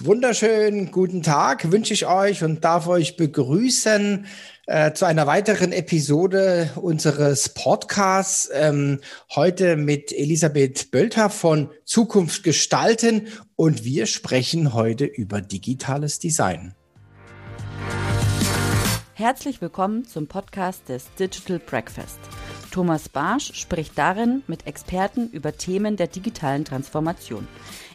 [0.00, 4.26] Wunderschönen guten Tag wünsche ich euch und darf euch begrüßen
[4.68, 8.48] äh, zu einer weiteren Episode unseres Podcasts.
[8.52, 9.00] Ähm,
[9.34, 13.26] heute mit Elisabeth Bölter von Zukunft gestalten
[13.56, 16.76] und wir sprechen heute über digitales Design.
[19.14, 22.20] Herzlich willkommen zum Podcast des Digital Breakfast.
[22.70, 27.48] Thomas Barsch spricht darin mit Experten über Themen der digitalen Transformation.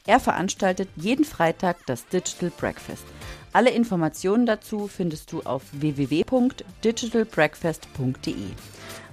[0.05, 3.05] Er veranstaltet jeden Freitag das Digital Breakfast.
[3.53, 8.35] Alle Informationen dazu findest du auf www.digitalbreakfast.de.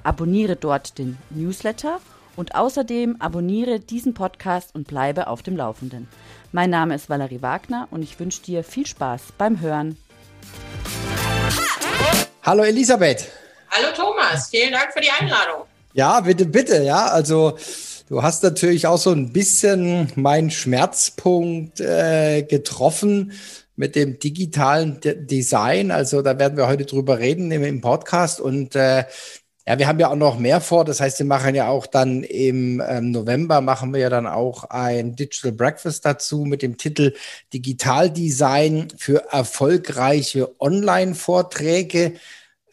[0.03, 2.01] Abonniere dort den Newsletter
[2.35, 6.09] und außerdem abonniere diesen Podcast und bleibe auf dem Laufenden.
[6.51, 9.97] Mein Name ist Valerie Wagner und ich wünsche dir viel Spaß beim Hören.
[12.43, 13.29] Hallo Elisabeth.
[13.71, 15.67] Hallo Thomas, vielen Dank für die Einladung.
[15.93, 17.07] Ja, bitte, bitte, ja.
[17.07, 17.57] Also
[18.11, 23.31] Du hast natürlich auch so ein bisschen meinen Schmerzpunkt äh, getroffen
[23.77, 25.93] mit dem digitalen De Design.
[25.93, 28.41] Also da werden wir heute drüber reden im, im Podcast.
[28.41, 29.05] Und äh,
[29.65, 30.85] ja, wir haben ja auch noch mehr vor.
[30.85, 34.65] Das heißt, wir machen ja auch dann im ähm, November machen wir ja dann auch
[34.65, 37.15] ein Digital Breakfast dazu mit dem Titel
[37.53, 42.15] Digitaldesign für erfolgreiche Online-Vorträge.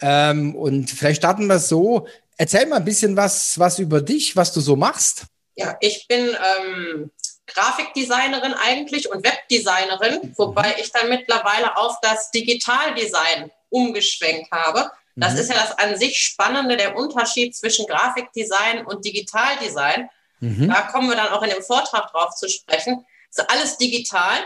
[0.02, 2.08] Ähm, und vielleicht starten wir so.
[2.38, 5.26] Erzähl mal ein bisschen was, was über dich, was du so machst.
[5.56, 7.12] Ja, ich bin ähm,
[7.48, 14.92] Grafikdesignerin eigentlich und Webdesignerin, wobei ich dann mittlerweile auf das Digitaldesign umgeschwenkt habe.
[15.16, 15.40] Das mhm.
[15.40, 20.10] ist ja das an sich Spannende, der Unterschied zwischen Grafikdesign und Digitaldesign.
[20.40, 20.70] Mhm.
[20.70, 23.04] Da kommen wir dann auch in dem Vortrag drauf zu sprechen.
[23.32, 24.38] Das ist alles digital.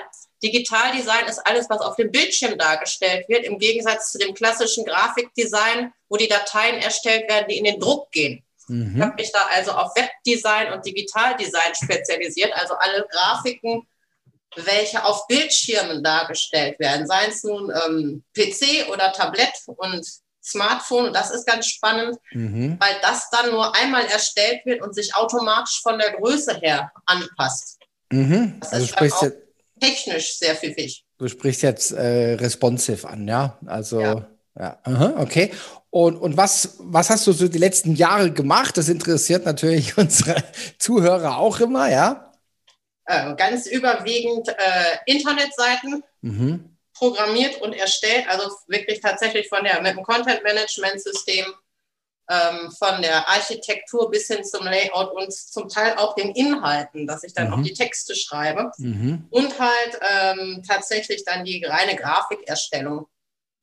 [0.44, 5.94] Digitaldesign ist alles, was auf dem Bildschirm dargestellt wird, im Gegensatz zu dem klassischen Grafikdesign,
[6.10, 8.44] wo die Dateien erstellt werden, die in den Druck gehen.
[8.68, 8.94] Mhm.
[8.96, 13.88] Ich habe mich da also auf Webdesign und Digitaldesign spezialisiert, also alle Grafiken,
[14.56, 20.06] welche auf Bildschirmen dargestellt werden, seien es nun ähm, PC oder Tablett und
[20.44, 21.08] Smartphone.
[21.08, 22.78] Und das ist ganz spannend, mhm.
[22.80, 27.78] weil das dann nur einmal erstellt wird und sich automatisch von der Größe her anpasst.
[28.12, 28.60] Mhm.
[28.60, 29.32] Das also ist auch
[29.82, 31.04] technisch sehr pfiffig.
[31.18, 33.58] Du sprichst jetzt äh, responsive an, ja?
[33.66, 34.28] Also, ja,
[34.58, 34.80] ja.
[34.84, 35.52] Aha, okay.
[35.90, 38.78] Und, und was, was hast du so die letzten Jahre gemacht?
[38.78, 40.44] Das interessiert natürlich unsere
[40.78, 42.32] Zuhörer auch immer, ja?
[43.06, 46.78] Äh, ganz überwiegend äh, Internetseiten mhm.
[46.94, 51.46] programmiert und erstellt, also wirklich tatsächlich von der, mit dem Content-Management-System
[52.32, 57.24] ähm, von der Architektur bis hin zum Layout und zum Teil auch den Inhalten, dass
[57.24, 57.54] ich dann mhm.
[57.54, 59.28] auch die Texte schreibe mhm.
[59.30, 63.08] und halt ähm, tatsächlich dann die reine Grafikerstellung.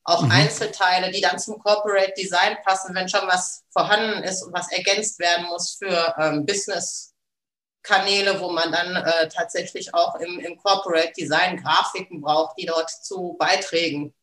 [0.04, 0.30] Auch mhm.
[0.30, 5.18] Einzelteile, die dann zum Corporate Design passen, wenn schon was vorhanden ist und was ergänzt
[5.18, 11.56] werden muss für ähm, Business-Kanäle, wo man dann äh, tatsächlich auch im, im Corporate Design
[11.62, 14.14] Grafiken braucht, die dort zu Beiträgen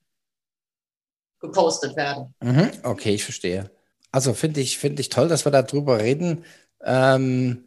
[1.40, 2.34] gepostet werden.
[2.42, 2.72] Mhm.
[2.84, 3.75] Okay, ich verstehe.
[4.16, 6.46] Also finde ich, finde ich toll, dass wir darüber reden,
[6.86, 7.66] ähm,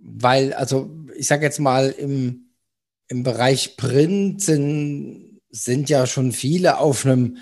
[0.00, 2.52] weil, also ich sage jetzt mal, im,
[3.08, 7.38] im Bereich Print sind, sind ja schon viele auf einem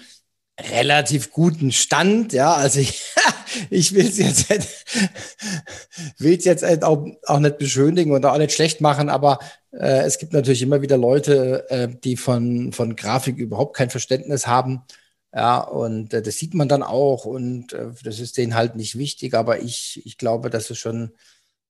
[0.58, 3.02] relativ guten Stand, ja, also ich,
[3.68, 4.48] ich will es jetzt,
[6.18, 9.38] will jetzt auch, auch nicht beschönigen oder auch nicht schlecht machen, aber
[9.72, 14.46] äh, es gibt natürlich immer wieder Leute, äh, die von, von Grafik überhaupt kein Verständnis
[14.46, 14.82] haben
[15.34, 18.96] ja, und äh, das sieht man dann auch und äh, das ist denen halt nicht
[18.96, 21.12] wichtig, aber ich, ich glaube, dass es schon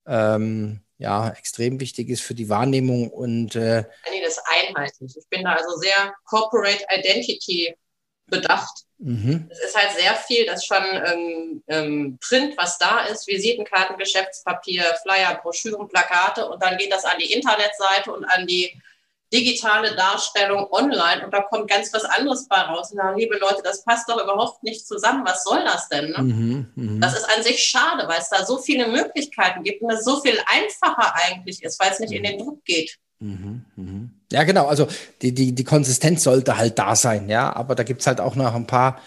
[0.07, 5.17] ähm, ja, extrem wichtig ist für die Wahrnehmung und äh, nee, das einheitlich.
[5.17, 7.75] Ich bin da also sehr Corporate Identity
[8.27, 8.85] bedacht.
[8.99, 9.49] Mhm.
[9.51, 14.83] Es ist halt sehr viel, das schon ähm, ähm, Print, was da ist, Visitenkarten, Geschäftspapier,
[15.03, 18.81] Flyer, Broschüren, Plakate und dann geht das an die Internetseite und an die
[19.33, 22.93] digitale Darstellung online und da kommt ganz was anderes bei raus.
[22.95, 25.25] Na, liebe Leute, das passt doch überhaupt nicht zusammen.
[25.27, 26.11] Was soll das denn?
[26.11, 26.23] Ne?
[26.23, 27.01] Mhm, mh.
[27.01, 30.21] Das ist an sich schade, weil es da so viele Möglichkeiten gibt und es so
[30.21, 32.17] viel einfacher eigentlich ist, weil es nicht mhm.
[32.17, 32.99] in den Druck geht.
[33.19, 34.09] Mhm, mh.
[34.31, 34.67] Ja, genau.
[34.67, 34.87] Also
[35.23, 37.55] die, die, die Konsistenz sollte halt da sein, ja.
[37.55, 39.01] Aber da gibt es halt auch noch ein paar,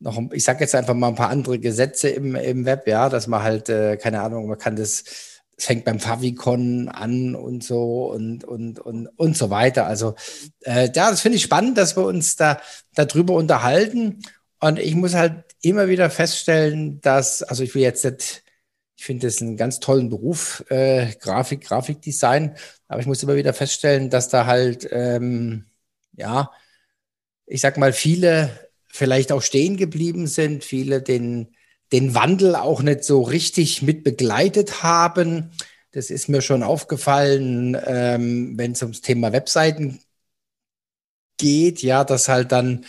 [0.00, 3.26] noch, ich sage jetzt einfach mal ein paar andere Gesetze im, im Web, ja, dass
[3.26, 5.04] man halt, äh, keine Ahnung, man kann das
[5.58, 9.86] es fängt beim Favicon an und so und, und, und, und so weiter.
[9.86, 10.14] Also,
[10.60, 12.60] äh, ja, das finde ich spannend, dass wir uns da
[12.94, 14.22] darüber unterhalten.
[14.60, 18.44] Und ich muss halt immer wieder feststellen, dass, also ich will jetzt nicht,
[18.96, 22.56] ich finde das einen ganz tollen Beruf, äh, Grafik, Grafikdesign,
[22.88, 25.66] aber ich muss immer wieder feststellen, dass da halt, ähm,
[26.12, 26.50] ja,
[27.46, 28.50] ich sag mal, viele
[28.88, 31.54] vielleicht auch stehen geblieben sind, viele den,
[31.92, 35.50] den Wandel auch nicht so richtig mit begleitet haben.
[35.92, 40.00] Das ist mir schon aufgefallen, ähm, wenn es ums Thema Webseiten
[41.38, 42.84] geht, ja, dass halt dann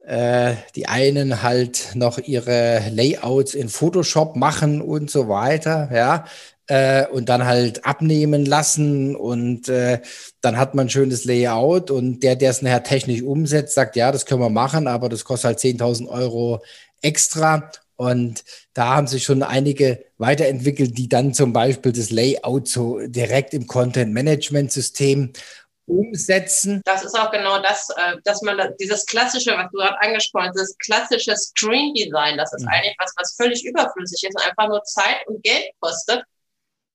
[0.00, 6.26] äh, die einen halt noch ihre Layouts in Photoshop machen und so weiter, ja,
[6.66, 10.00] äh, und dann halt abnehmen lassen und äh,
[10.40, 14.12] dann hat man ein schönes Layout und der, der es nachher technisch umsetzt, sagt, ja,
[14.12, 16.62] das können wir machen, aber das kostet halt 10.000 Euro
[17.02, 22.98] extra und da haben sich schon einige weiterentwickelt, die dann zum Beispiel das Layout so
[23.06, 25.32] direkt im Content-Management-System
[25.86, 26.80] umsetzen.
[26.84, 30.58] Das ist auch genau das, äh, dass man dieses klassische, was du gerade angesprochen hast,
[30.58, 32.68] das klassische Screen Design, das ist mhm.
[32.68, 36.24] eigentlich was, was völlig überflüssig ist und einfach nur Zeit und Geld kostet.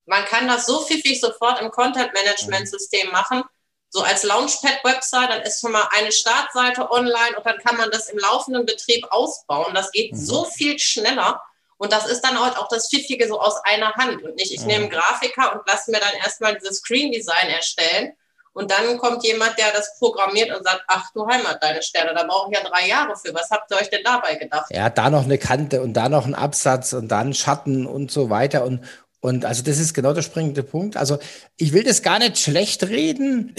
[0.06, 3.12] Man kann das so pfiffig sofort im Content Management System mhm.
[3.12, 3.42] machen.
[3.90, 8.08] So als Launchpad-Website, dann ist schon mal eine Startseite online und dann kann man das
[8.08, 9.74] im laufenden Betrieb ausbauen.
[9.74, 10.16] Das geht mhm.
[10.16, 11.42] so viel schneller.
[11.76, 14.60] Und das ist dann halt auch das Pfiffige so aus einer Hand und nicht, ich
[14.60, 14.66] mhm.
[14.66, 18.12] nehme einen Grafiker und lasse mir dann erstmal dieses Screen Design erstellen
[18.52, 22.24] und dann kommt jemand, der das programmiert und sagt, ach du Heimat, deine Sterne, da
[22.24, 23.32] brauche ich ja drei Jahre für.
[23.32, 24.66] Was habt ihr euch denn dabei gedacht?
[24.70, 28.28] Ja, da noch eine Kante und da noch ein Absatz und dann Schatten und so
[28.28, 28.64] weiter.
[28.64, 28.84] Und,
[29.20, 30.96] und also das ist genau der springende Punkt.
[30.96, 31.18] Also
[31.56, 33.54] ich will das gar nicht schlecht reden.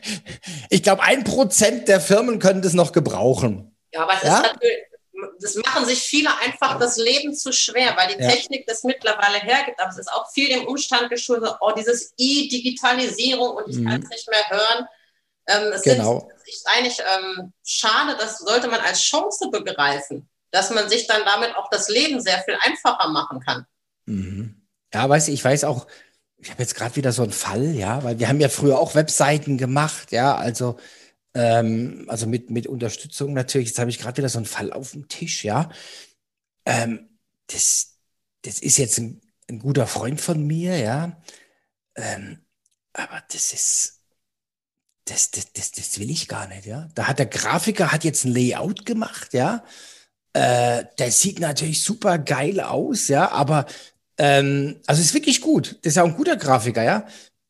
[0.70, 3.76] ich glaube, ein Prozent der Firmen können das noch gebrauchen.
[3.92, 4.36] Ja, aber es ja?
[4.38, 4.78] ist natürlich,
[5.40, 8.28] das machen sich viele einfach das Leben zu schwer, weil die ja.
[8.28, 9.80] Technik das mittlerweile hergibt.
[9.80, 13.88] Aber es ist auch viel dem Umstand geschuldet, oh, dieses E-Digitalisierung und ich mhm.
[13.88, 14.86] kann es nicht mehr hören.
[15.46, 16.28] Ähm, es genau.
[16.44, 21.54] ist eigentlich ähm, schade, das sollte man als Chance begreifen, dass man sich dann damit
[21.54, 23.64] auch das Leben sehr viel einfacher machen kann.
[24.06, 24.57] Mhm.
[24.94, 25.86] Ja, weiß ich, ich weiß auch,
[26.38, 28.94] ich habe jetzt gerade wieder so einen Fall, ja, weil wir haben ja früher auch
[28.94, 30.78] Webseiten gemacht, ja, also
[31.34, 33.68] ähm, also mit, mit Unterstützung natürlich.
[33.68, 35.70] Jetzt habe ich gerade wieder so einen Fall auf dem Tisch, ja.
[36.66, 37.08] Ähm,
[37.48, 37.98] das,
[38.42, 41.20] das ist jetzt ein, ein guter Freund von mir, ja.
[41.96, 42.44] Ähm,
[42.92, 44.02] aber das ist,
[45.06, 46.88] das, das, das, das will ich gar nicht, ja.
[46.94, 49.64] Da hat der Grafiker hat jetzt ein Layout gemacht, ja.
[50.34, 53.66] Äh, der sieht natürlich super geil aus, ja, aber
[54.18, 55.78] ähm, also ist wirklich gut.
[55.82, 57.06] Das ist ja auch ein guter Grafiker, ja.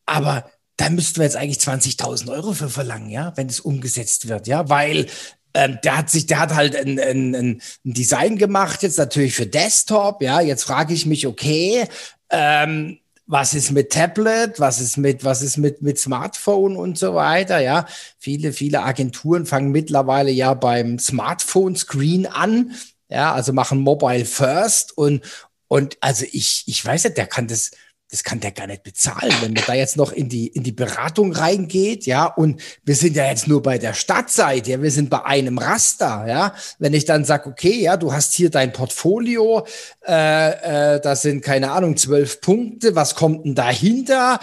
[0.06, 4.46] Aber da müssten wir jetzt eigentlich 20.000 Euro für verlangen, ja, wenn es umgesetzt wird,
[4.46, 5.06] ja, weil
[5.54, 9.46] ähm, der hat sich, der hat halt ein, ein, ein Design gemacht, jetzt natürlich für
[9.46, 10.40] Desktop, ja.
[10.40, 11.86] Jetzt frage ich mich, okay,
[12.30, 17.14] ähm, was ist mit Tablet, was ist mit, was ist mit, mit Smartphone und so
[17.14, 17.86] weiter, ja.
[18.18, 22.72] Viele, viele Agenturen fangen mittlerweile ja beim Smartphone-Screen an,
[23.08, 25.22] ja, also machen Mobile First und,
[25.68, 27.70] und also ich, ich weiß nicht, der kann das,
[28.10, 30.72] das kann der gar nicht bezahlen, wenn man da jetzt noch in die, in die
[30.72, 35.10] Beratung reingeht, ja, und wir sind ja jetzt nur bei der Stadtseite, ja, wir sind
[35.10, 36.54] bei einem Raster, ja.
[36.78, 39.66] Wenn ich dann sage, okay, ja, du hast hier dein Portfolio,
[40.06, 44.40] äh, äh, das sind, keine Ahnung, zwölf Punkte, was kommt denn dahinter?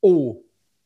[0.00, 0.42] Oh,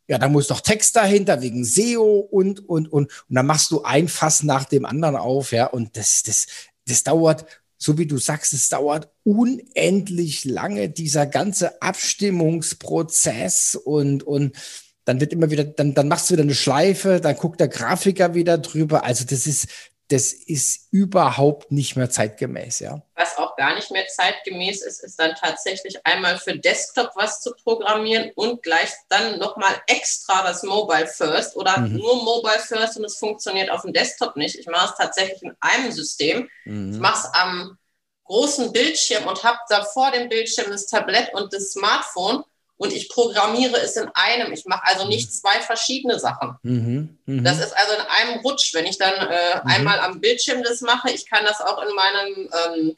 [0.06, 3.82] ja, da muss doch Text dahinter wegen SEO und, und, und, und dann machst du
[3.82, 6.47] ein Fass nach dem anderen auf, ja, und das, das,
[6.87, 7.44] das dauert
[7.84, 14.56] so wie du sagst, es dauert unendlich lange, dieser ganze Abstimmungsprozess und, und
[15.04, 18.34] dann wird immer wieder, dann, dann machst du wieder eine Schleife, dann guckt der Grafiker
[18.34, 19.04] wieder drüber.
[19.04, 19.69] Also das ist,
[20.08, 23.00] das ist überhaupt nicht mehr zeitgemäß, ja.
[23.14, 27.54] Was auch gar nicht mehr zeitgemäß ist, ist dann tatsächlich einmal für Desktop was zu
[27.54, 31.96] programmieren und gleich dann nochmal extra das Mobile First oder mhm.
[31.96, 34.56] nur Mobile First und es funktioniert auf dem Desktop nicht.
[34.56, 36.49] Ich mache es tatsächlich in einem System.
[36.64, 36.92] Mhm.
[36.94, 37.78] Ich mache es am
[38.25, 42.44] großen Bildschirm und habe da vor dem Bildschirm das Tablet und das Smartphone
[42.76, 44.52] und ich programmiere es in einem.
[44.52, 45.33] Ich mache also nicht mhm.
[45.33, 46.57] zwei verschiedene Sachen.
[46.62, 47.43] Mhm, mh.
[47.43, 48.75] Das ist also in einem Rutsch.
[48.75, 49.71] Wenn ich dann äh, mhm.
[49.71, 52.97] einmal am Bildschirm das mache, ich kann das auch in meinem ähm,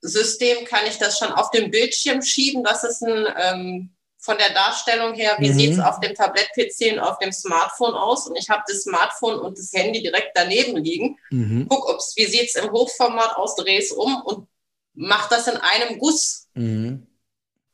[0.00, 2.64] System, kann ich das schon auf dem Bildschirm schieben.
[2.64, 5.54] Das ist ein, ähm, von der Darstellung her, wie mhm.
[5.54, 8.26] sieht es auf dem Tablet-PC und auf dem Smartphone aus?
[8.28, 11.18] Und ich habe das Smartphone und das Handy direkt daneben liegen.
[11.30, 11.66] Mhm.
[11.68, 14.48] Guck, ob's, wie sieht es im Hochformat aus, drehe es um und
[14.94, 16.48] mache das in einem Guss.
[16.54, 17.06] Mhm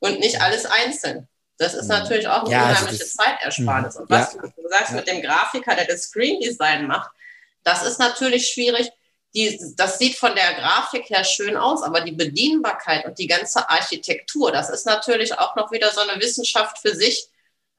[0.00, 1.28] und nicht alles einzeln.
[1.58, 3.96] Das ist natürlich auch eine ja, also unheimliche Zeitersparnis.
[3.96, 4.42] Und was ja.
[4.42, 4.96] du sagst ja.
[4.96, 7.10] mit dem Grafiker, der das Screen Design macht,
[7.64, 8.90] das ist natürlich schwierig.
[9.34, 13.68] Die, das sieht von der Grafik her schön aus, aber die Bedienbarkeit und die ganze
[13.68, 17.28] Architektur, das ist natürlich auch noch wieder so eine Wissenschaft für sich,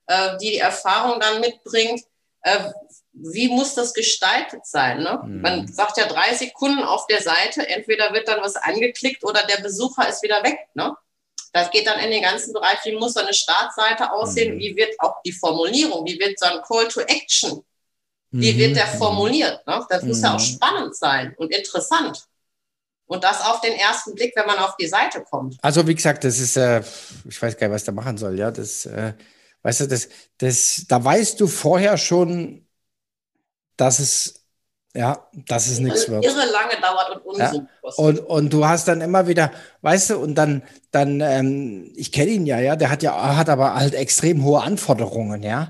[0.06, 2.04] äh, die die Erfahrung dann mitbringt.
[2.42, 2.72] Äh,
[3.14, 5.02] wie muss das gestaltet sein?
[5.02, 5.22] Ne?
[5.24, 5.42] Mhm.
[5.42, 9.62] Man sagt ja drei Sekunden auf der Seite, entweder wird dann was angeklickt oder der
[9.62, 10.60] Besucher ist wieder weg.
[10.74, 10.96] Ne?
[11.52, 14.60] Das geht dann in den ganzen Bereich, wie muss so eine Startseite aussehen, mhm.
[14.60, 17.64] wie wird auch die Formulierung, wie wird so ein Call to Action,
[18.32, 18.58] wie mhm.
[18.58, 19.66] wird der formuliert.
[19.66, 19.86] Ne?
[19.90, 20.10] Das mhm.
[20.10, 20.44] muss ja auch mhm.
[20.44, 22.24] spannend sein und interessant.
[23.08, 25.58] Und das auf den ersten Blick, wenn man auf die Seite kommt.
[25.64, 26.84] Also wie gesagt, das ist, äh,
[27.28, 28.52] ich weiß gar nicht, was da machen soll, ja.
[28.52, 29.14] Das, äh,
[29.64, 32.68] weißt du, das, das, da weißt du vorher schon,
[33.78, 34.39] dass es
[34.96, 36.26] ja, das ist nichts wird.
[36.26, 37.90] Irre lange dauert und Unsinn ja.
[37.98, 42.32] Und, und du hast dann immer wieder, weißt du, und dann, dann, ähm, ich kenne
[42.32, 45.70] ihn ja, ja, der hat ja, hat aber halt extrem hohe Anforderungen, ja.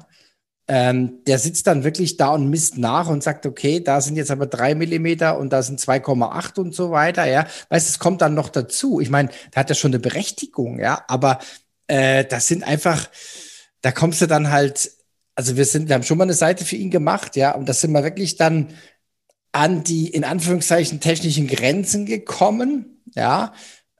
[0.70, 4.30] Ähm, der sitzt dann wirklich da und misst nach und sagt, okay, da sind jetzt
[4.30, 7.46] aber drei Millimeter und da sind 2,8 und so weiter, ja.
[7.70, 9.02] Weißt du, es kommt dann noch dazu.
[9.02, 11.40] Ich meine, der hat ja schon eine Berechtigung, ja, aber
[11.88, 13.10] äh, das sind einfach,
[13.82, 14.92] da kommst du dann halt,
[15.36, 17.82] also wir sind, wir haben schon mal eine Seite für ihn gemacht, ja, und das
[17.82, 18.70] sind wir wirklich dann
[19.51, 23.01] an die in Anführungszeichen technischen Grenzen gekommen.
[23.15, 23.53] Ja,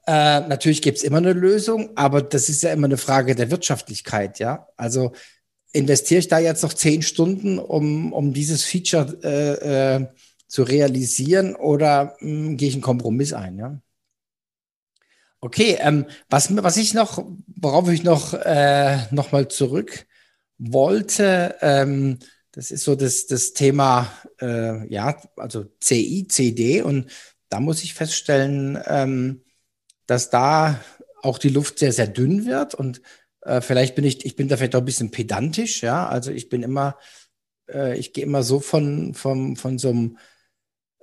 [0.06, 3.50] äh, natürlich gibt es immer eine Lösung, aber das ist ja immer eine Frage der
[3.50, 4.38] Wirtschaftlichkeit.
[4.38, 5.12] Ja, also
[5.72, 10.06] investiere ich da jetzt noch zehn Stunden, um, um dieses Feature äh, äh,
[10.46, 13.58] zu realisieren oder hm, gehe ich einen Kompromiss ein?
[13.58, 13.80] Ja.
[15.40, 20.06] Okay, ähm, was, was ich noch, worauf ich noch, äh, noch mal zurück
[20.58, 22.18] wollte, ähm,
[22.52, 26.82] das ist so das, das Thema, äh, ja, also CI, CD.
[26.82, 27.10] Und
[27.48, 29.42] da muss ich feststellen, ähm,
[30.06, 30.80] dass da
[31.22, 32.74] auch die Luft sehr, sehr dünn wird.
[32.74, 33.02] Und
[33.42, 36.08] äh, vielleicht bin ich, ich bin da vielleicht auch ein bisschen pedantisch, ja.
[36.08, 36.98] Also ich bin immer,
[37.68, 40.18] äh, ich gehe immer so von, von, von so einem,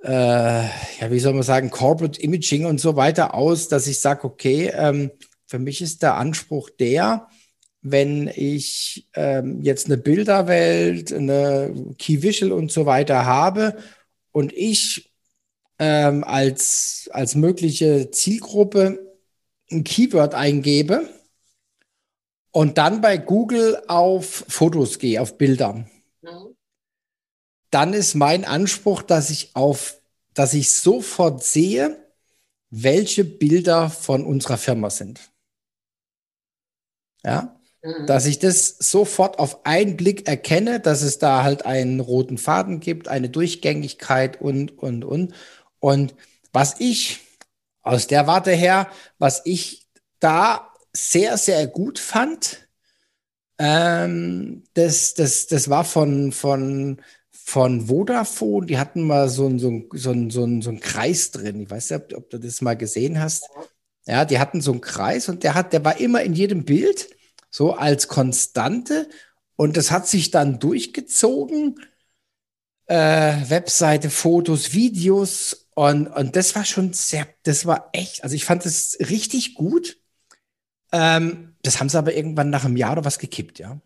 [0.02, 4.24] äh, ja, wie soll man sagen, Corporate Imaging und so weiter aus, dass ich sage,
[4.24, 5.10] okay, ähm,
[5.46, 7.28] für mich ist der Anspruch der,
[7.80, 13.76] wenn ich ähm, jetzt eine Bilderwelt, eine Key Visual und so weiter habe
[14.32, 15.12] und ich
[15.78, 19.16] ähm, als, als mögliche Zielgruppe
[19.70, 21.08] ein Keyword eingebe
[22.50, 25.86] und dann bei Google auf Fotos gehe, auf Bilder,
[26.22, 26.56] mhm.
[27.70, 30.00] dann ist mein Anspruch, dass ich auf,
[30.34, 32.04] dass ich sofort sehe,
[32.70, 35.30] welche Bilder von unserer Firma sind.
[37.24, 38.06] Ja, Mhm.
[38.06, 42.80] dass ich das sofort auf einen Blick erkenne, dass es da halt einen roten Faden
[42.80, 45.34] gibt, eine Durchgängigkeit und, und, und.
[45.78, 46.14] Und
[46.52, 47.20] was ich
[47.82, 49.86] aus der Warte her, was ich
[50.18, 52.68] da sehr, sehr gut fand,
[53.58, 59.70] ähm, das, das, das war von, von, von Vodafone, die hatten mal so einen so
[59.92, 61.60] so ein, so ein, so ein Kreis drin.
[61.62, 63.48] Ich weiß nicht, ob, ob du das mal gesehen hast.
[64.06, 67.08] Ja, die hatten so einen Kreis und der hat, der war immer in jedem Bild
[67.50, 69.08] so als Konstante.
[69.56, 71.80] Und das hat sich dann durchgezogen.
[72.86, 75.68] Äh, Webseite, Fotos, Videos.
[75.74, 79.98] Und, und das war schon sehr, das war echt, also ich fand das richtig gut.
[80.92, 83.80] Ähm, das haben sie aber irgendwann nach einem Jahr oder was gekippt, ja.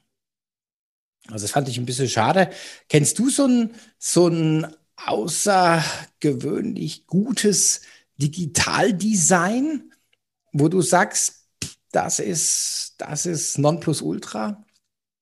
[1.29, 2.51] Also das fand ich ein bisschen schade.
[2.89, 4.67] Kennst du so ein, so ein
[4.97, 7.83] außergewöhnlich gutes
[8.17, 9.93] Digitaldesign,
[10.53, 11.42] wo du sagst,
[11.93, 14.65] das ist, das ist Nonplusultra.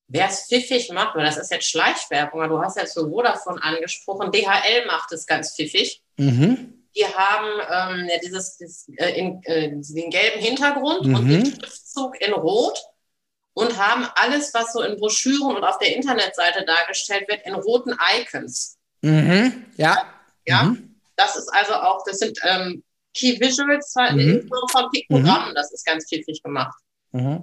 [0.08, 4.32] Wer es pfiffig macht, weil das ist jetzt Schleichwerbung, du hast jetzt so Vodafone angesprochen,
[4.32, 6.02] DHL macht es ganz pfiffig.
[6.16, 6.74] Mhm.
[6.96, 11.14] Die haben ähm, ja, dieses, dieses äh, in, äh, den gelben Hintergrund mhm.
[11.14, 12.82] und den Schriftzug in Rot
[13.52, 17.96] und haben alles, was so in Broschüren und auf der Internetseite dargestellt wird, in roten
[18.20, 18.78] Icons.
[19.02, 19.66] Mhm.
[19.76, 20.02] Ja.
[20.46, 20.64] Ja.
[20.64, 20.96] Mhm.
[21.14, 22.82] Das ist also auch, das sind ähm,
[23.14, 24.48] Key Visuals mhm.
[24.70, 25.50] von Piktogrammen.
[25.50, 25.54] Mhm.
[25.54, 26.78] Das ist ganz pfiffig gemacht.
[27.12, 27.42] Mhm.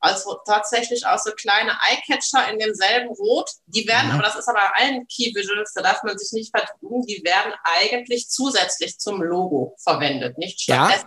[0.00, 3.48] Also tatsächlich auch so kleine Eyecatcher in demselben Rot.
[3.66, 4.14] Die werden, mhm.
[4.14, 7.22] aber das ist aber bei allen Key Visuals, da darf man sich nicht vertun, die
[7.24, 11.06] werden eigentlich zusätzlich zum Logo verwendet, nicht stattdessen.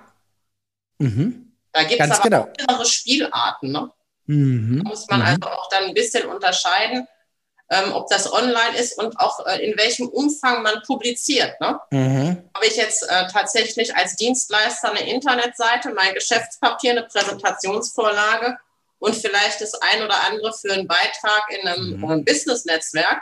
[1.01, 1.07] Ja.
[1.07, 1.57] Mhm.
[1.73, 2.49] Da gibt es aber genau.
[2.69, 3.71] andere Spielarten.
[3.71, 3.91] Ne?
[4.27, 4.81] Mhm.
[4.83, 5.25] Da muss man mhm.
[5.25, 7.05] also auch dann ein bisschen unterscheiden
[7.69, 11.59] ähm, ob das online ist und auch äh, in welchem Umfang man publiziert.
[11.59, 11.79] Ne?
[11.91, 12.49] Mhm.
[12.53, 18.57] Habe ich jetzt äh, tatsächlich als Dienstleister eine Internetseite, mein Geschäftspapier, eine Präsentationsvorlage
[18.99, 22.25] und vielleicht das ein oder andere für einen Beitrag in einem mhm.
[22.25, 23.21] Business-Netzwerk?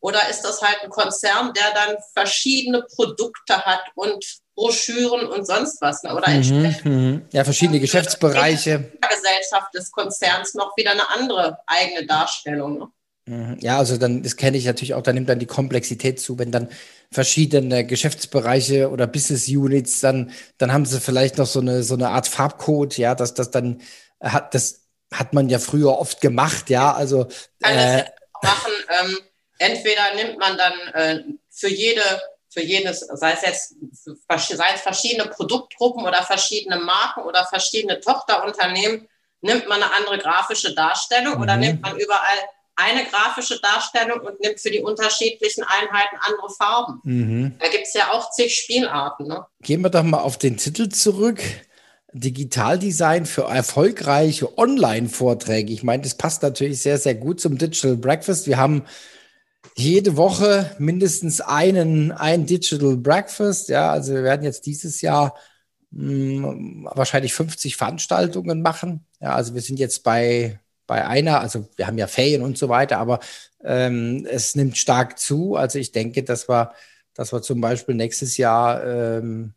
[0.00, 4.24] Oder ist das halt ein Konzern, der dann verschiedene Produkte hat und
[4.56, 6.02] Broschüren und sonst was?
[6.02, 6.16] Ne?
[6.16, 7.26] Oder mhm, mhm.
[7.30, 8.90] ja, verschiedene Geschäftsbereiche.
[9.00, 12.78] Gesellschaft des Konzerns noch wieder eine andere eigene Darstellung.
[12.78, 12.88] Ne?
[13.26, 13.58] Mhm.
[13.60, 16.50] Ja, also dann, das kenne ich natürlich auch, da nimmt dann die Komplexität zu, wenn
[16.50, 16.68] dann
[17.12, 22.08] verschiedene Geschäftsbereiche oder Business Units, dann, dann haben sie vielleicht noch so eine, so eine
[22.08, 23.80] Art Farbcode, ja, dass das dann
[24.20, 27.28] hat, das hat man ja früher oft gemacht, ja, also.
[27.60, 28.04] Kann äh,
[28.42, 29.18] machen, ähm,
[29.58, 32.02] entweder nimmt man dann äh, für jede,
[32.50, 33.74] für jedes, sei es jetzt,
[34.48, 39.08] sei es verschiedene Produktgruppen oder verschiedene Marken oder verschiedene Tochterunternehmen,
[39.42, 41.42] nimmt man eine andere grafische Darstellung mhm.
[41.42, 42.38] oder nimmt man überall
[42.76, 47.00] eine grafische Darstellung und nimmt für die unterschiedlichen Einheiten andere Farben.
[47.04, 47.54] Mhm.
[47.58, 49.26] Da gibt es ja auch zig Spielarten.
[49.26, 49.44] Ne?
[49.60, 51.40] Gehen wir doch mal auf den Titel zurück.
[52.14, 55.72] Digitaldesign für erfolgreiche Online-Vorträge.
[55.72, 58.46] Ich meine, das passt natürlich sehr, sehr gut zum Digital Breakfast.
[58.46, 58.84] Wir haben
[59.76, 63.70] jede Woche mindestens einen, ein Digital Breakfast.
[63.70, 65.34] Ja, also wir werden jetzt dieses Jahr
[65.90, 69.06] mh, hm, wahrscheinlich 50 Veranstaltungen machen.
[69.20, 70.60] Ja, also wir sind jetzt bei,
[70.92, 73.20] bei einer, also wir haben ja Ferien und so weiter, aber
[73.64, 75.56] ähm, es nimmt stark zu.
[75.56, 76.74] Also ich denke, dass wir,
[77.14, 79.54] dass wir zum Beispiel nächstes Jahr ähm,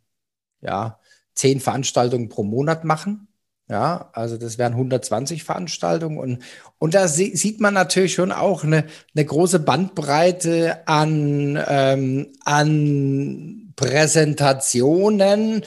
[0.61, 0.97] ja,
[1.33, 3.27] zehn Veranstaltungen pro Monat machen.
[3.67, 6.43] Ja, also das wären 120 Veranstaltungen und,
[6.77, 15.65] und da sieht man natürlich schon auch eine, eine große Bandbreite an, ähm, an Präsentationen.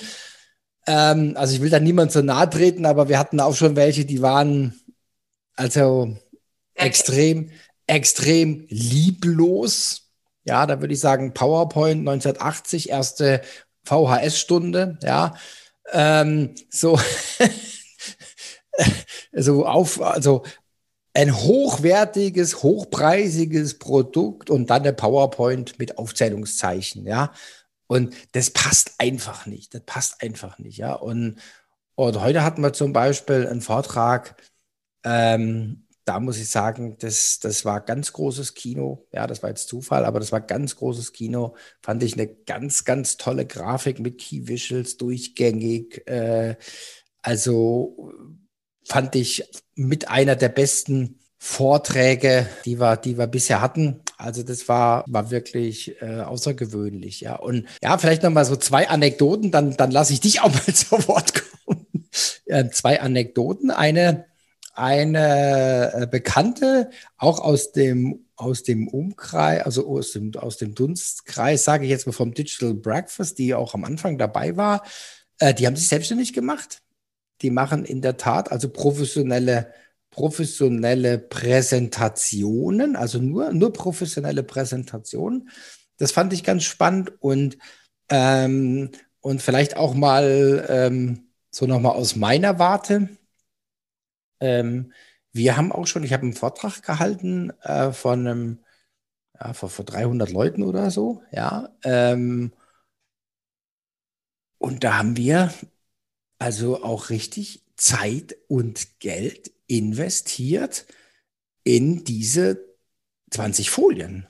[0.86, 4.06] Ähm, also ich will da niemand so nahe treten, aber wir hatten auch schon welche,
[4.06, 4.72] die waren
[5.58, 6.16] also
[6.74, 7.50] extrem,
[7.86, 10.12] extrem lieblos.
[10.44, 13.42] Ja, da würde ich sagen, PowerPoint 1980, erste
[13.84, 15.34] VHS-Stunde, ja.
[15.90, 16.98] Ähm, so,
[19.32, 20.44] also auf, also
[21.12, 27.32] ein hochwertiges, hochpreisiges Produkt und dann der PowerPoint mit Aufzählungszeichen, ja.
[27.88, 29.74] Und das passt einfach nicht.
[29.74, 30.92] Das passt einfach nicht, ja.
[30.92, 31.40] Und,
[31.96, 34.36] und heute hatten wir zum Beispiel einen Vortrag,
[35.04, 39.06] ähm, da muss ich sagen, das, das war ganz großes Kino.
[39.12, 41.54] Ja, das war jetzt Zufall, aber das war ganz großes Kino.
[41.82, 46.08] Fand ich eine ganz, ganz tolle Grafik mit Key Visuals, durchgängig.
[46.08, 46.56] Äh,
[47.20, 48.10] also
[48.86, 54.00] fand ich mit einer der besten Vorträge, die wir, die wir bisher hatten.
[54.16, 57.36] Also das war, war wirklich äh, außergewöhnlich, ja.
[57.36, 60.62] Und ja, vielleicht noch mal so zwei Anekdoten, dann, dann lasse ich dich auch mal
[60.74, 62.08] zu Wort kommen.
[62.46, 63.70] Ja, zwei Anekdoten.
[63.70, 64.24] Eine,
[64.78, 71.64] eine äh, Bekannte, auch aus dem, aus dem Umkreis, also aus dem, aus dem Dunstkreis,
[71.64, 74.84] sage ich jetzt mal vom Digital Breakfast, die auch am Anfang dabei war,
[75.40, 76.80] äh, die haben sich selbstständig gemacht.
[77.42, 79.72] Die machen in der Tat also professionelle,
[80.10, 85.50] professionelle Präsentationen, also nur, nur professionelle Präsentationen.
[85.96, 87.58] Das fand ich ganz spannend und,
[88.10, 88.90] ähm,
[89.20, 93.08] und vielleicht auch mal ähm, so nochmal aus meiner Warte
[94.40, 94.92] ähm,
[95.32, 98.58] wir haben auch schon, ich habe einen Vortrag gehalten äh, von einem,
[99.40, 101.68] ja, vor, vor 300 Leuten oder so, ja.
[101.84, 102.52] Ähm,
[104.58, 105.52] und da haben wir
[106.38, 110.86] also auch richtig Zeit und Geld investiert
[111.64, 112.64] in diese
[113.30, 114.26] 20 Folien.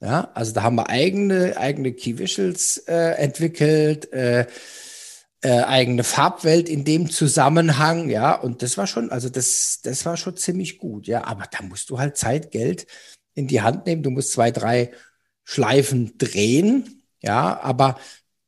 [0.00, 4.46] Ja, also da haben wir eigene, eigene Key Visuals äh, entwickelt, äh,
[5.42, 10.16] äh, eigene Farbwelt in dem Zusammenhang, ja, und das war schon, also das, das war
[10.16, 12.86] schon ziemlich gut, ja, aber da musst du halt Zeit, Geld
[13.34, 14.92] in die Hand nehmen, du musst zwei, drei
[15.44, 17.98] Schleifen drehen, ja, aber,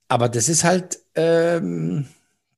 [0.08, 2.06] aber das ist halt ähm,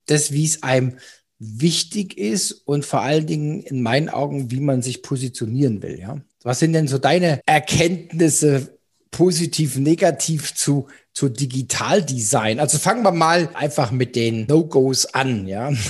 [0.05, 0.99] das, wie es einem
[1.39, 6.21] wichtig ist und vor allen Dingen in meinen Augen, wie man sich positionieren will, ja.
[6.43, 8.76] Was sind denn so deine Erkenntnisse
[9.17, 12.61] positiv, negativ zu zu Digitaldesign?
[12.61, 15.71] Also fangen wir mal einfach mit den No-Gos an, ja.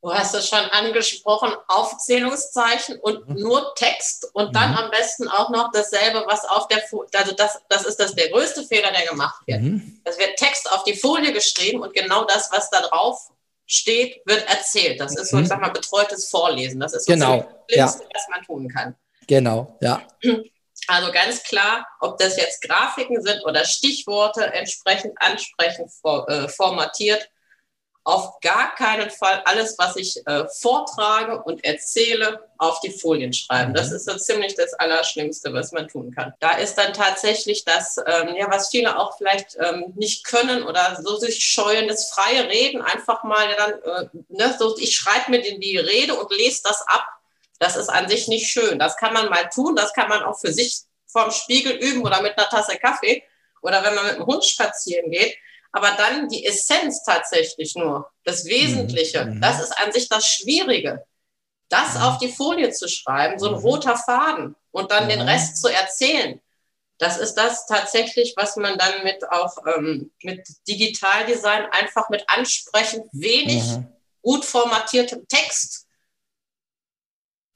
[0.00, 3.42] Du hast es schon angesprochen, Aufzählungszeichen und mhm.
[3.42, 4.76] nur Text und dann mhm.
[4.78, 8.30] am besten auch noch dasselbe, was auf der Folie, also das, das ist das der
[8.30, 9.60] größte Fehler, der gemacht wird.
[9.60, 10.00] Mhm.
[10.04, 13.28] Es wird Text auf die Folie geschrieben und genau das, was da drauf
[13.66, 15.00] steht, wird erzählt.
[15.00, 15.46] Das ist so, ich mhm.
[15.46, 16.78] sag mal, betreutes Vorlesen.
[16.78, 17.38] Das ist so genau.
[17.38, 18.08] das Schlimmste, ja.
[18.14, 18.94] was man tun kann.
[19.26, 20.00] Genau, ja.
[20.88, 25.90] Also ganz klar, ob das jetzt Grafiken sind oder Stichworte entsprechend ansprechend
[26.28, 27.30] äh, formatiert.
[28.04, 33.74] Auf gar keinen Fall alles, was ich äh, vortrage und erzähle, auf die Folien schreiben.
[33.74, 33.96] Das mhm.
[33.96, 36.32] ist so ziemlich das Allerschlimmste, was man tun kann.
[36.40, 40.98] Da ist dann tatsächlich das, ähm, ja, was viele auch vielleicht ähm, nicht können oder
[41.02, 45.42] so sich scheuen, das freie Reden einfach mal dann, äh, ne, so, ich schreibe mir
[45.42, 47.17] die Rede und lese das ab
[47.58, 48.78] das ist an sich nicht schön.
[48.78, 52.22] Das kann man mal tun, das kann man auch für sich vorm Spiegel üben oder
[52.22, 53.22] mit einer Tasse Kaffee
[53.62, 55.36] oder wenn man mit dem Hund spazieren geht.
[55.72, 59.40] Aber dann die Essenz tatsächlich nur, das Wesentliche, mhm.
[59.40, 61.04] das ist an sich das Schwierige.
[61.68, 62.02] Das mhm.
[62.02, 63.60] auf die Folie zu schreiben, so ein mhm.
[63.60, 66.40] roter Faden und dann den Rest zu erzählen.
[66.98, 73.04] Das ist das tatsächlich, was man dann mit auch ähm, mit Digitaldesign einfach mit ansprechend
[73.12, 73.86] wenig mhm.
[74.22, 75.87] gut formatiertem Text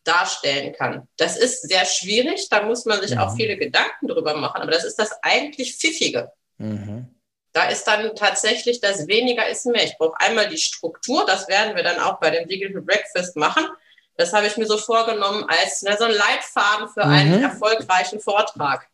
[0.05, 1.09] darstellen kann.
[1.17, 3.19] Das ist sehr schwierig, da muss man sich mhm.
[3.19, 6.33] auch viele Gedanken drüber machen, aber das ist das eigentlich Pfiffige.
[6.59, 7.07] Mhm.
[7.53, 9.85] Da ist dann tatsächlich das weniger ist mehr.
[9.85, 13.67] Ich brauche einmal die Struktur, das werden wir dann auch bei dem Digital Breakfast machen.
[14.17, 17.13] Das habe ich mir so vorgenommen als na, so ein Leitfaden für mhm.
[17.13, 18.89] einen erfolgreichen Vortrag.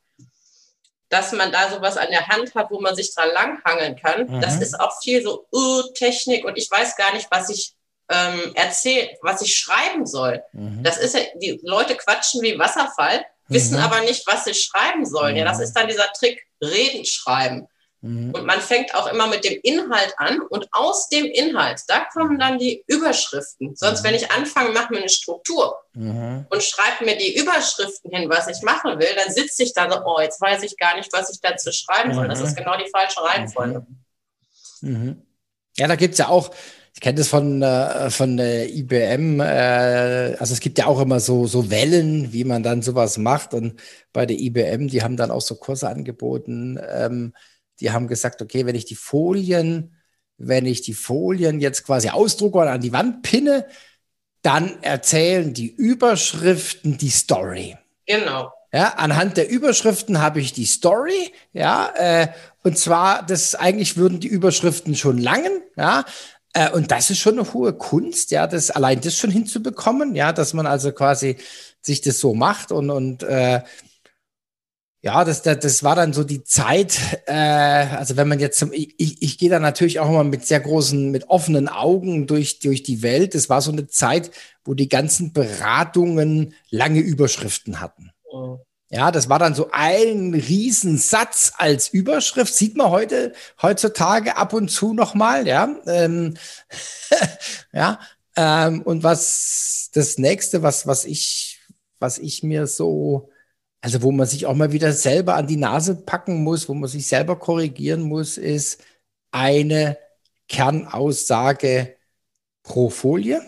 [1.08, 4.40] Dass man da sowas an der Hand hat, wo man sich dran langhangeln kann.
[4.40, 4.62] Das mhm.
[4.62, 7.74] ist auch viel so uh, Technik und ich weiß gar nicht, was ich
[8.10, 10.42] ähm, erzählt, was ich schreiben soll.
[10.52, 10.82] Mhm.
[10.82, 13.82] Das ist ja, die Leute quatschen wie Wasserfall wissen mhm.
[13.82, 15.36] aber nicht, was sie schreiben sollen.
[15.36, 15.64] Ja, das mhm.
[15.64, 17.66] ist dann dieser Trick, Reden schreiben.
[18.00, 18.32] Mhm.
[18.32, 22.38] Und man fängt auch immer mit dem Inhalt an und aus dem Inhalt, da kommen
[22.38, 23.74] dann die Überschriften.
[23.74, 26.46] Sonst, wenn ich anfange, mache mir eine Struktur mhm.
[26.48, 30.00] und schreibe mir die Überschriften hin, was ich machen will, dann sitze ich da so,
[30.04, 32.28] oh, jetzt weiß ich gar nicht, was ich dazu schreiben soll.
[32.28, 33.84] Das ist genau die falsche Reihenfolge.
[34.80, 35.22] Mhm.
[35.76, 36.50] Ja, da gibt es ja auch,
[36.98, 41.20] ich kenne das von, äh, von äh, IBM, äh, also es gibt ja auch immer
[41.20, 43.54] so, so Wellen, wie man dann sowas macht.
[43.54, 43.80] Und
[44.12, 46.76] bei der IBM, die haben dann auch so Kurse angeboten.
[46.90, 47.34] Ähm,
[47.78, 49.94] die haben gesagt, okay, wenn ich die Folien,
[50.38, 53.66] wenn ich die Folien jetzt quasi ausdrucke oder an die Wand pinne,
[54.42, 57.76] dann erzählen die Überschriften die Story.
[58.06, 58.50] Genau.
[58.72, 62.26] Ja, anhand der Überschriften habe ich die Story, ja, äh,
[62.64, 66.04] und zwar, das eigentlich würden die Überschriften schon langen, ja,
[66.58, 70.32] äh, und das ist schon eine hohe Kunst, ja, das allein das schon hinzubekommen, ja,
[70.32, 71.36] dass man also quasi
[71.80, 73.62] sich das so macht und, und äh,
[75.00, 78.72] ja, das, das, das war dann so die Zeit, äh, also wenn man jetzt, zum,
[78.72, 82.82] ich, ich gehe da natürlich auch immer mit sehr großen, mit offenen Augen durch, durch
[82.82, 83.36] die Welt.
[83.36, 84.32] Das war so eine Zeit,
[84.64, 88.07] wo die ganzen Beratungen lange Überschriften hatten.
[88.90, 92.54] Ja, das war dann so ein Riesensatz als Überschrift.
[92.54, 95.76] Sieht man heute, heutzutage ab und zu nochmal, ja.
[95.86, 96.34] Ähm,
[97.72, 98.00] ja,
[98.36, 101.60] ähm, und was das nächste, was, was ich,
[101.98, 103.30] was ich mir so,
[103.82, 106.88] also wo man sich auch mal wieder selber an die Nase packen muss, wo man
[106.88, 108.82] sich selber korrigieren muss, ist
[109.32, 109.98] eine
[110.48, 111.96] Kernaussage
[112.62, 113.42] pro Folie.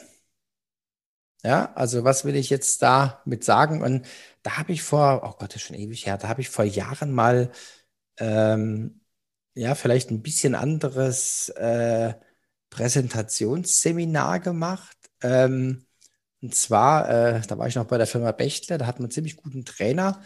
[1.42, 3.82] Ja, also was will ich jetzt da mit sagen?
[3.82, 4.06] Und
[4.42, 6.64] da habe ich vor, oh Gott, das ist schon ewig her, da habe ich vor
[6.64, 7.50] Jahren mal,
[8.18, 9.00] ähm,
[9.54, 12.14] ja, vielleicht ein bisschen anderes äh,
[12.70, 14.96] Präsentationsseminar gemacht.
[15.22, 15.86] Ähm,
[16.42, 19.12] und zwar, äh, da war ich noch bei der Firma Bechtle, da hatten wir einen
[19.12, 20.22] ziemlich guten Trainer.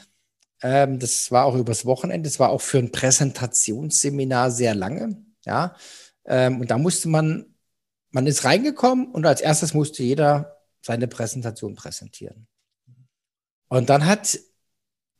[0.63, 5.25] Ähm, das war auch übers Wochenende, das war auch für ein Präsentationsseminar sehr lange.
[5.47, 5.77] Ja,
[6.27, 7.55] ähm, und da musste man,
[8.11, 10.54] man ist reingekommen und als erstes musste jeder
[10.85, 12.47] seine Präsentation präsentieren.
[13.69, 14.39] Und dann hat,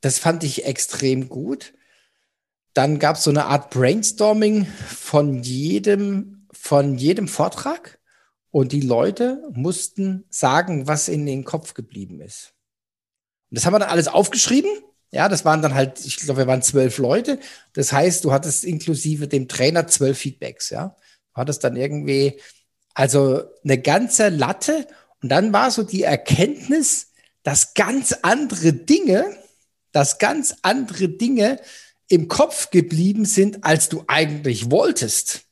[0.03, 1.73] das fand ich extrem gut.
[2.75, 7.99] Dann gab es so eine Art Brainstorming von jedem, von jedem Vortrag.
[8.51, 12.55] Und die Leute mussten sagen, was in den Kopf geblieben ist.
[13.51, 14.71] Und das haben wir dann alles aufgeschrieben.
[15.11, 17.39] Ja, das waren dann halt, ich glaube, wir waren zwölf Leute.
[17.73, 20.97] Das heißt, du hattest inklusive dem Trainer zwölf Feedbacks, ja.
[21.33, 22.41] Du hattest dann irgendwie,
[22.93, 24.87] also eine ganze Latte.
[25.25, 27.13] Und dann war so die Erkenntnis,
[27.45, 29.25] dass ganz andere Dinge,
[29.91, 31.61] dass ganz andere Dinge
[32.09, 35.45] im Kopf geblieben sind, als du eigentlich wolltest.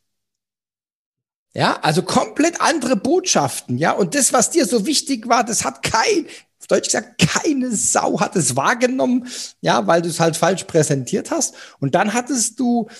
[1.55, 3.93] Ja, also komplett andere Botschaften, ja.
[3.93, 6.27] Und das, was dir so wichtig war, das hat kein,
[6.61, 9.27] auf Deutsch gesagt, keine Sau hat es wahrgenommen,
[9.63, 11.55] ja, weil du es halt falsch präsentiert hast.
[11.81, 12.91] Und dann hattest du,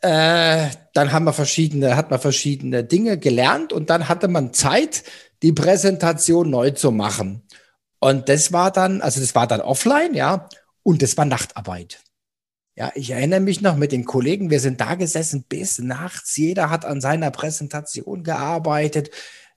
[0.00, 5.02] äh, dann haben wir verschiedene, hat man verschiedene Dinge gelernt und dann hatte man Zeit,
[5.42, 7.42] die Präsentation neu zu machen.
[8.00, 10.48] Und das war dann, also das war dann offline, ja,
[10.82, 12.00] und das war Nachtarbeit.
[12.76, 16.36] Ja, ich erinnere mich noch mit den Kollegen, wir sind da gesessen bis nachts.
[16.36, 19.10] Jeder hat an seiner Präsentation gearbeitet.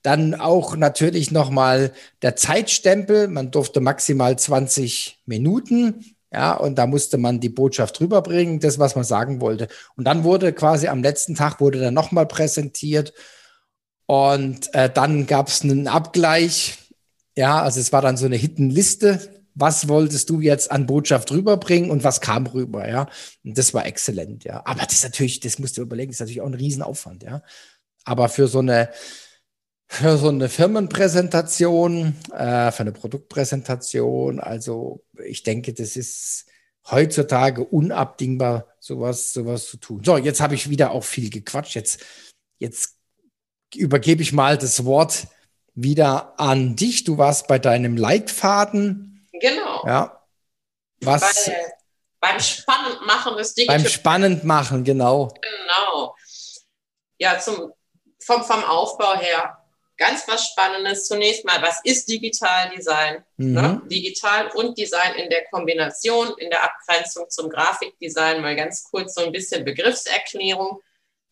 [0.04, 3.28] Dann auch natürlich nochmal der Zeitstempel.
[3.28, 6.06] Man durfte maximal 20 Minuten.
[6.32, 9.68] Ja, und da musste man die Botschaft rüberbringen, das, was man sagen wollte.
[9.96, 13.14] Und dann wurde quasi am letzten Tag wurde dann nochmal präsentiert.
[14.08, 16.78] Und äh, dann gab es einen Abgleich
[17.38, 19.46] ja, also es war dann so eine Hittenliste.
[19.54, 23.08] Was wolltest du jetzt an Botschaft rüberbringen und was kam rüber, ja?
[23.44, 24.64] Und das war exzellent, ja.
[24.66, 27.44] Aber das ist natürlich, das musst du überlegen, ist natürlich auch ein Riesenaufwand, ja.
[28.06, 28.90] Aber für so eine,
[29.88, 36.46] für so eine Firmenpräsentation, äh, für eine Produktpräsentation, also ich denke, das ist
[36.90, 40.02] heutzutage unabdingbar, sowas, sowas zu tun.
[40.04, 41.76] So, jetzt habe ich wieder auch viel gequatscht.
[41.76, 42.04] Jetzt,
[42.60, 42.97] jetzt
[43.76, 45.28] übergebe ich mal das Wort
[45.76, 47.04] wieder an dich.
[47.04, 49.28] Du warst bei deinem Leitfaden.
[49.34, 49.86] Genau.
[49.86, 50.24] Ja.
[51.02, 51.46] Was?
[51.46, 51.74] Bei,
[52.20, 53.78] beim Spannendmachen des Digital.
[53.78, 55.34] Beim Spannendmachen, genau.
[55.42, 56.16] Genau.
[57.20, 57.72] Ja, zum,
[58.20, 59.58] vom, vom Aufbau her.
[59.98, 61.08] Ganz was Spannendes.
[61.08, 63.24] Zunächst mal, was ist Digital Design?
[63.38, 63.54] Mhm.
[63.54, 63.82] Ne?
[63.86, 68.42] Digital und Design in der Kombination, in der Abgrenzung zum Grafikdesign.
[68.42, 70.82] Mal ganz kurz so ein bisschen Begriffserklärung.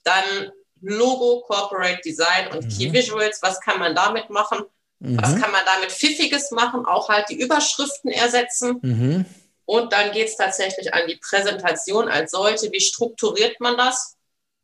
[0.04, 0.52] Dann
[0.86, 2.70] Logo, Corporate Design und mhm.
[2.70, 3.42] Key Visuals.
[3.42, 4.60] Was kann man damit machen?
[5.00, 5.22] Mhm.
[5.22, 6.86] Was kann man damit Pfiffiges machen?
[6.86, 8.80] Auch halt die Überschriften ersetzen.
[8.82, 9.26] Mhm.
[9.66, 12.72] Und dann geht es tatsächlich an die Präsentation als solche.
[12.72, 14.16] Wie strukturiert man das?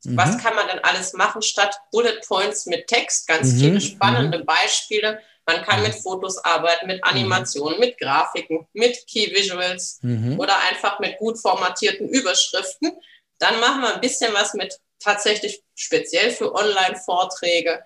[0.04, 0.18] Mhm.
[0.18, 3.28] Was kann man denn alles machen statt Bullet Points mit Text?
[3.28, 3.60] Ganz mhm.
[3.60, 4.46] viele spannende mhm.
[4.46, 5.20] Beispiele.
[5.48, 10.00] Man kann mit Fotos arbeiten, mit Animationen, mit Grafiken, mit Key Visuals
[10.38, 12.92] oder einfach mit gut formatierten Überschriften.
[13.40, 17.84] Dann machen wir ein bisschen was mit tatsächlich speziell für Online-Vorträge,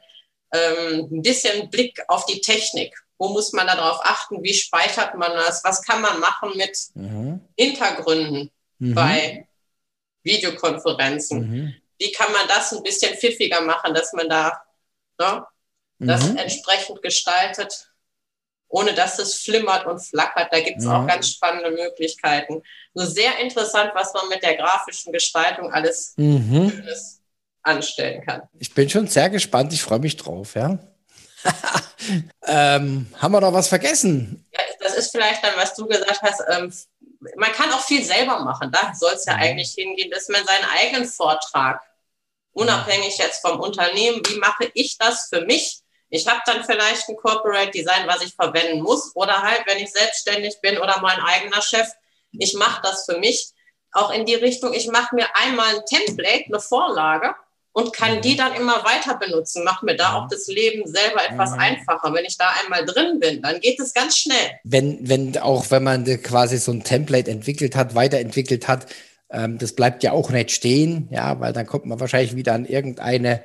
[0.51, 2.95] ähm, ein bisschen Blick auf die Technik.
[3.17, 4.43] Wo muss man darauf achten?
[4.43, 5.63] Wie speichert man das?
[5.63, 7.41] Was kann man machen mit mhm.
[7.58, 8.93] Hintergründen mhm.
[8.93, 9.47] bei
[10.23, 11.39] Videokonferenzen?
[11.39, 11.75] Mhm.
[11.97, 14.62] Wie kann man das ein bisschen pfiffiger machen, dass man da
[15.17, 15.45] ne,
[15.99, 16.38] das mhm.
[16.38, 17.89] entsprechend gestaltet,
[18.75, 20.51] ohne dass es flimmert und flackert?
[20.51, 22.61] Da gibt es auch ganz spannende Möglichkeiten.
[22.93, 26.69] So sehr interessant, was man mit der grafischen Gestaltung alles mhm.
[26.69, 27.21] Schönes
[27.63, 28.41] anstellen kann.
[28.59, 29.71] Ich bin schon sehr gespannt.
[29.71, 30.77] Ich freue mich drauf, ja.
[32.45, 34.45] ähm, haben wir noch was vergessen?
[34.51, 36.43] Ja, das ist vielleicht dann, was du gesagt hast.
[36.49, 36.73] Ähm,
[37.38, 38.71] man kann auch viel selber machen.
[38.73, 39.41] Da soll es ja mhm.
[39.41, 41.81] eigentlich hingehen, dass man seinen eigenen Vortrag,
[42.51, 45.79] unabhängig jetzt vom Unternehmen, wie mache ich das für mich?
[46.09, 49.91] Ich habe dann vielleicht ein Corporate Design, was ich verwenden muss, oder halt, wenn ich
[49.91, 51.87] selbstständig bin oder mein eigener Chef,
[52.31, 53.49] ich mache das für mich.
[53.91, 57.33] Auch in die Richtung, ich mache mir einmal ein Template, eine Vorlage
[57.71, 59.63] und kann die dann immer weiter benutzen.
[59.63, 62.13] Macht mir da auch das Leben selber etwas einfacher.
[62.13, 64.51] Wenn ich da einmal drin bin, dann geht es ganz schnell.
[64.63, 68.87] Wenn, wenn auch wenn man quasi so ein Template entwickelt hat, weiterentwickelt hat,
[69.29, 72.65] ähm, das bleibt ja auch nicht stehen, ja, weil dann kommt man wahrscheinlich wieder an
[72.65, 73.43] irgendeine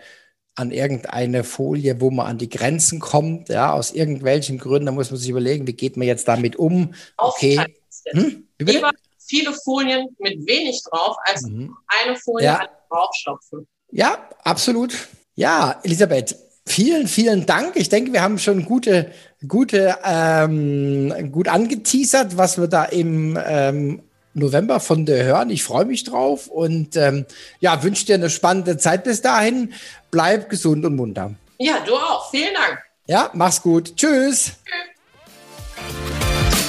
[0.55, 5.11] an irgendeine Folie, wo man an die Grenzen kommt, ja, aus irgendwelchen Gründen, da muss
[5.11, 6.95] man sich überlegen, wie geht man jetzt damit um?
[7.17, 7.65] Okay.
[8.13, 8.47] Hm?
[8.59, 11.77] Lieber viele Folien mit wenig drauf, als mhm.
[11.87, 12.69] eine Folie ja.
[12.89, 13.67] draufstopfen.
[13.93, 15.09] Ja, absolut.
[15.35, 16.37] Ja, Elisabeth,
[16.67, 17.77] vielen, vielen Dank.
[17.77, 19.13] Ich denke, wir haben schon gute,
[19.47, 24.03] gute, ähm, gut angeteasert, was wir da im ähm,
[24.35, 25.51] November von dir hören.
[25.51, 27.27] Ich freue mich drauf und ähm,
[27.59, 29.73] ja, wünsche dir eine spannende Zeit bis dahin.
[30.11, 31.35] Bleib gesund und munter.
[31.59, 32.31] Ja, du auch.
[32.31, 32.83] Vielen Dank.
[33.07, 33.97] Ja, mach's gut.
[33.97, 34.53] Tschüss.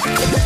[0.04, 0.42] Tschüss.